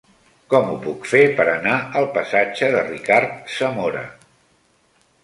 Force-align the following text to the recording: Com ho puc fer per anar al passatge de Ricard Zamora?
Com 0.51 0.69
ho 0.69 0.77
puc 0.85 1.03
fer 1.11 1.19
per 1.39 1.45
anar 1.51 1.75
al 2.01 2.07
passatge 2.15 2.71
de 2.77 2.81
Ricard 2.87 3.37
Zamora? 3.57 4.03